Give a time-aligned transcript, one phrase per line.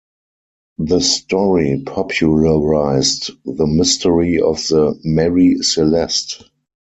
[0.79, 6.49] The story popularised the mystery of the "Mary Celeste".